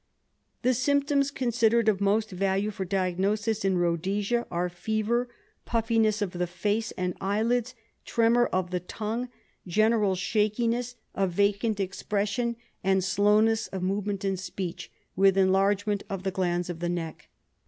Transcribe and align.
The 0.63 0.73
symptoms 0.73 1.29
considered 1.29 1.87
of 1.87 2.01
most 2.01 2.31
value 2.31 2.71
for 2.71 2.85
diagnosis 2.85 3.63
in 3.63 3.75
Ehodesia 3.75 4.47
are 4.49 4.67
fever, 4.67 5.29
pufiiness 5.67 6.23
of 6.23 6.31
the 6.31 6.47
face 6.47 6.89
and 6.93 7.13
eyelids, 7.21 7.75
tremor 8.03 8.47
of 8.47 8.71
the 8.71 8.79
tongue, 8.79 9.29
general 9.67 10.15
shakiness, 10.15 10.95
a 11.13 11.27
vacant 11.27 11.79
expression 11.79 12.55
and 12.83 12.97
RESEARCH 12.97 13.01
DEFENCE 13.01 13.05
SOCIETY 13.05 13.13
slowness 13.15 13.67
of 13.67 13.83
movement 13.83 14.23
and 14.23 14.39
speech, 14.39 14.91
with 15.15 15.37
enlargement 15.37 16.01
of 16.09 16.23
the 16.23 16.31
glands 16.31 16.71
of 16.71 16.79
the 16.79 16.89
neck. 16.89 17.29